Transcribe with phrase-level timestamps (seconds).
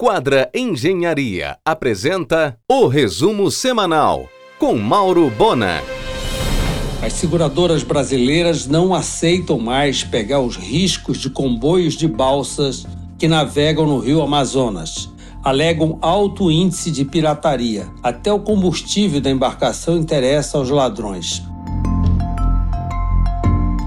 [0.00, 5.82] Quadra Engenharia apresenta o resumo semanal com Mauro Bona.
[7.02, 12.86] As seguradoras brasileiras não aceitam mais pegar os riscos de comboios de balsas
[13.18, 15.10] que navegam no rio Amazonas.
[15.42, 17.88] Alegam alto índice de pirataria.
[18.00, 21.42] Até o combustível da embarcação interessa aos ladrões.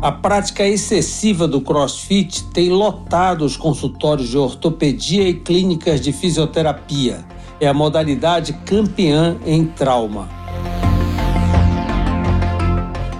[0.00, 7.24] A prática excessiva do crossfit tem lotado os consultórios de ortopedia e clínicas de fisioterapia.
[7.60, 10.28] É a modalidade campeã em trauma.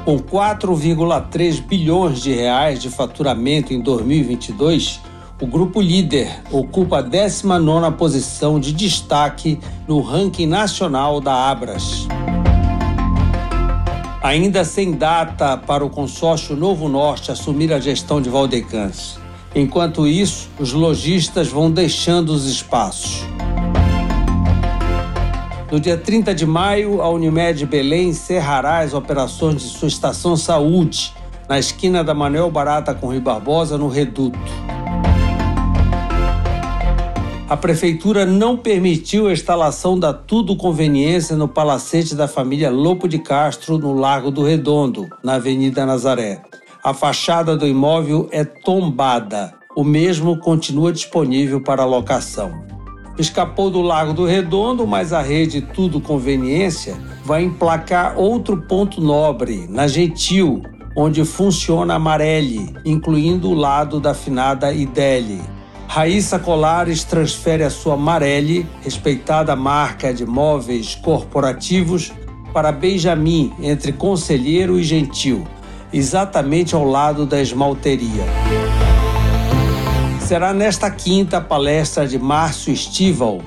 [0.05, 5.01] Com 4,3 bilhões de reais de faturamento em 2022,
[5.43, 12.07] o grupo líder ocupa a 19ª posição de destaque no ranking nacional da Abras.
[14.29, 19.19] Ainda sem data para o consórcio Novo Norte assumir a gestão de Valdecans.
[19.55, 23.25] Enquanto isso, os lojistas vão deixando os espaços.
[25.73, 31.11] No dia 30 de maio, a Unimed Belém encerrará as operações de sua estação saúde,
[31.49, 34.39] na esquina da Manuel Barata com Rio Barbosa, no Reduto
[37.49, 43.19] a prefeitura não permitiu a instalação da Tudo Conveniência no palacete da família Lopo de
[43.19, 46.43] Castro, no Largo do Redondo, na Avenida Nazaré.
[46.85, 49.55] A fachada do imóvel é tombada.
[49.75, 52.53] O mesmo continua disponível para locação.
[53.19, 59.67] Escapou do Largo do Redondo, mas a rede Tudo Conveniência vai emplacar outro ponto nobre,
[59.71, 60.63] na Gentil,
[60.95, 65.41] onde funciona a Amarelli, incluindo o lado da finada Ideli.
[65.91, 72.13] Raíssa Colares transfere a sua Marelli, respeitada marca de móveis corporativos,
[72.53, 75.49] para Benjamin, entre Conselheiro e Gentil,
[75.91, 78.23] exatamente ao lado da esmalteria.
[80.21, 83.41] Será nesta quinta palestra de Márcio Estival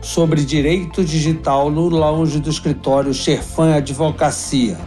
[0.00, 4.78] sobre direito digital no lounge do escritório Sherfan Advocacia.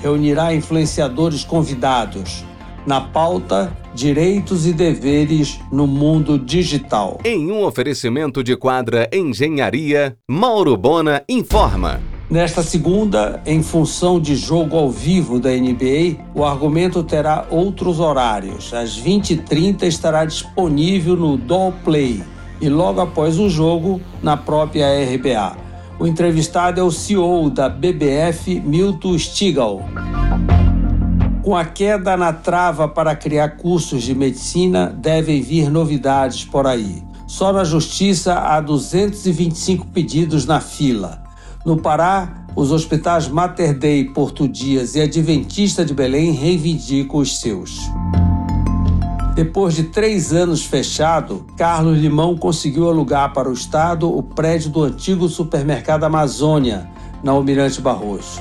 [0.00, 2.44] Reunirá influenciadores convidados.
[2.86, 7.18] Na pauta, Direitos e deveres no mundo digital.
[7.22, 12.00] Em um oferecimento de quadra Engenharia, Mauro Bona informa.
[12.30, 18.72] Nesta segunda, em função de jogo ao vivo da NBA, o argumento terá outros horários.
[18.72, 22.22] Às 20h30 estará disponível no Doll Play
[22.58, 25.54] e logo após o jogo na própria RBA.
[25.98, 29.84] O entrevistado é o CEO da BBF, Milton Stigall.
[31.42, 37.02] Com a queda na trava para criar cursos de medicina, devem vir novidades por aí.
[37.26, 41.20] Só na Justiça há 225 pedidos na fila.
[41.64, 47.90] No Pará, os hospitais Mater Dei, Porto Dias e Adventista de Belém reivindicam os seus.
[49.34, 54.84] Depois de três anos fechado, Carlos Limão conseguiu alugar para o Estado o prédio do
[54.84, 56.88] antigo supermercado Amazônia,
[57.24, 58.40] na Almirante Barroso.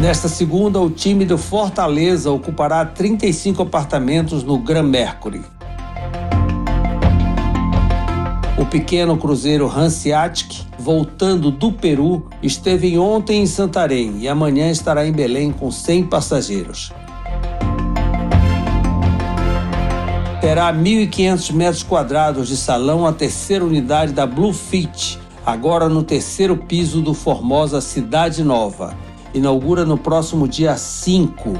[0.00, 5.42] Nesta segunda, o time do Fortaleza ocupará 35 apartamentos no Gran Mercury.
[8.58, 15.12] O pequeno cruzeiro Hanseatic, voltando do Peru, esteve ontem em Santarém e amanhã estará em
[15.12, 16.92] Belém com 100 passageiros.
[20.40, 26.56] Terá 1.500 metros quadrados de salão a terceira unidade da Blue Fit, agora no terceiro
[26.56, 29.03] piso do Formosa Cidade Nova
[29.34, 31.52] inaugura no próximo dia 5.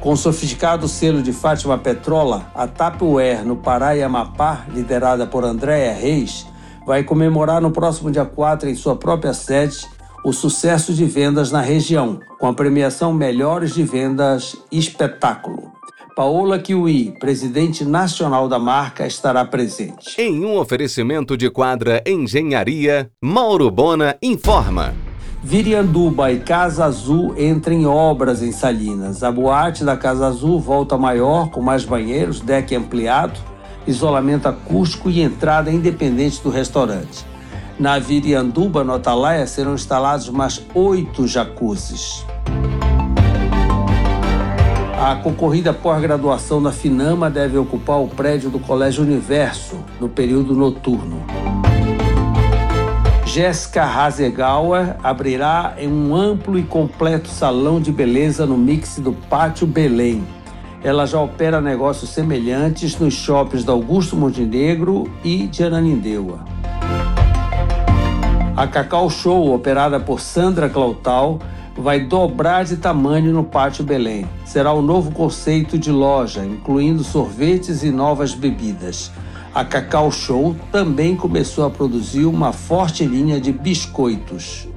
[0.00, 5.44] Com o sofisticado selo de Fátima Petrola, a Tupperware no Pará e Amapá, liderada por
[5.44, 6.46] Andréa Reis,
[6.84, 9.86] vai comemorar no próximo dia 4 em sua própria sede
[10.24, 15.79] o sucesso de vendas na região, com a premiação Melhores de Vendas Espetáculo.
[16.20, 20.20] Paola Kiwi, presidente nacional da marca, estará presente.
[20.20, 24.92] Em um oferecimento de quadra Engenharia, Mauro Bona informa.
[25.42, 29.22] Virianduba e Casa Azul entram em obras em Salinas.
[29.22, 33.40] A boate da Casa Azul volta maior, com mais banheiros, deck ampliado,
[33.86, 37.24] isolamento acústico e entrada independente do restaurante.
[37.78, 42.26] Na Virianduba, no Atalaia, serão instalados mais oito jacuzzis.
[45.02, 51.24] A concorrida pós-graduação da Finama deve ocupar o prédio do Colégio Universo no período noturno.
[53.24, 59.66] Jéssica Hasegauer abrirá em um amplo e completo salão de beleza no mix do Pátio
[59.66, 60.22] Belém.
[60.84, 66.44] Ela já opera negócios semelhantes nos shoppings da Augusto Montenegro e de Ananindeua.
[68.54, 71.38] A Cacau Show, operada por Sandra Clautal,
[71.80, 74.26] vai dobrar de tamanho no Pátio Belém.
[74.44, 79.10] Será o novo conceito de loja, incluindo sorvetes e novas bebidas.
[79.54, 84.68] A Cacau Show também começou a produzir uma forte linha de biscoitos.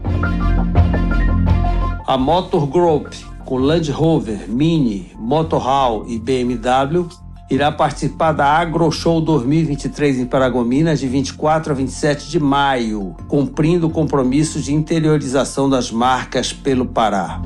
[2.07, 3.13] A Motor Group,
[3.45, 7.07] com Land Rover, Mini, Motorhall e BMW,
[7.53, 13.85] irá participar da Agro Show 2023 em Paragominas de 24 a 27 de maio, cumprindo
[13.85, 17.39] o compromisso de interiorização das marcas pelo Pará.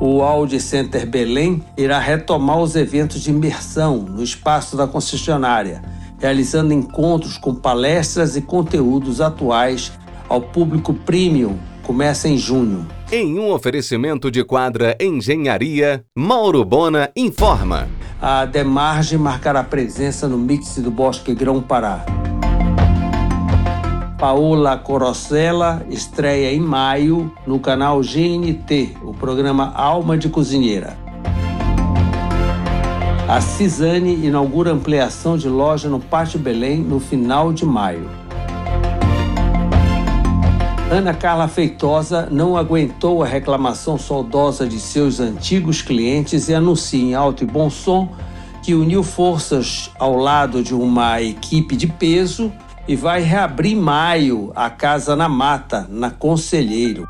[0.00, 5.80] O Audi Center Belém irá retomar os eventos de imersão no espaço da concessionária,
[6.18, 9.92] realizando encontros com palestras e conteúdos atuais
[10.28, 11.56] ao público premium.
[11.84, 12.84] Começa em junho.
[13.12, 17.88] Em um oferecimento de quadra Engenharia, Mauro Bona informa
[18.20, 22.04] a Demarge marcará presença no mix do Bosque Grão Pará.
[24.18, 30.98] Paola Corosella estreia em maio no canal GNT, o programa Alma de Cozinheira.
[33.28, 38.10] A Cisane inaugura ampliação de loja no Pátio Belém no final de maio.
[40.90, 47.14] Ana Carla Feitosa não aguentou a reclamação saudosa de seus antigos clientes e anuncia em
[47.14, 48.08] alto e bom som
[48.62, 52.50] que uniu forças ao lado de uma equipe de peso
[52.88, 57.06] e vai reabrir em maio a Casa na Mata, na Conselheiro.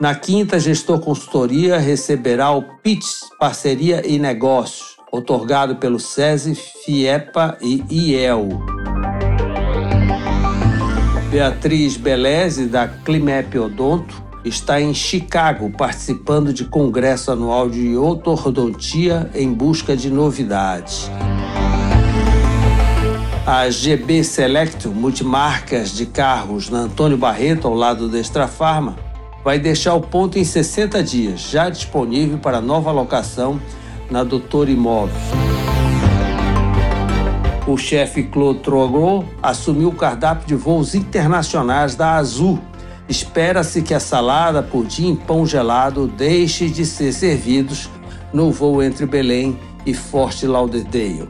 [0.00, 7.84] Na quinta, Gestor Consultoria receberá o PITS Parceria e Negócios, otorgado pelo SESI, FIEPA e
[7.90, 8.71] IEL.
[11.32, 19.50] Beatriz Beleze, da Climep Odonto, está em Chicago participando de congresso anual de otorrodontia em
[19.50, 21.10] busca de novidades.
[23.46, 28.94] A GB Select, multimarcas de carros na Antônio Barreto, ao lado da Extra Farma,
[29.42, 33.58] vai deixar o ponto em 60 dias, já disponível para nova locação
[34.10, 35.16] na Doutor Imóveis
[37.66, 38.60] o chefe Claude
[39.42, 42.58] assumiu o cardápio de voos internacionais da Azul.
[43.08, 47.88] Espera-se que a salada, pudim e pão gelado deixe de ser servidos
[48.32, 51.28] no voo entre Belém e Fort Lauderdale.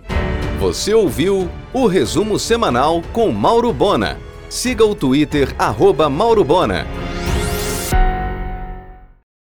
[0.61, 4.19] Você ouviu o resumo semanal com Mauro Bona.
[4.49, 6.87] Siga o Twitter, arroba Mauro Bona.